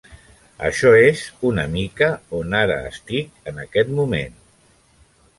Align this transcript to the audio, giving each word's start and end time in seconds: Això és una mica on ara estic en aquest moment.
Això 0.67 0.93
és 0.99 1.19
una 1.49 1.65
mica 1.73 2.07
on 2.37 2.55
ara 2.59 2.77
estic 2.93 3.51
en 3.51 3.61
aquest 3.65 3.93
moment. 3.99 4.41